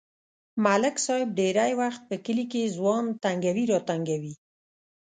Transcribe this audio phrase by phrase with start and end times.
[0.65, 4.33] ملک صاحب ډېری وخت په کلي کې ځوان تنگوي راتنگوي.